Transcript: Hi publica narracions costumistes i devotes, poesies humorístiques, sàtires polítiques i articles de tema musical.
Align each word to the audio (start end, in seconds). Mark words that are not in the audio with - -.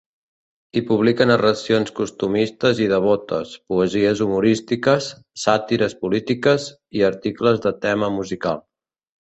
Hi 0.71 0.81
publica 0.85 1.27
narracions 1.31 1.93
costumistes 1.99 2.81
i 2.85 2.87
devotes, 2.93 3.51
poesies 3.73 4.23
humorístiques, 4.27 5.11
sàtires 5.45 5.97
polítiques 6.07 6.69
i 7.01 7.07
articles 7.15 7.65
de 7.69 7.77
tema 7.89 8.15
musical. 8.19 8.67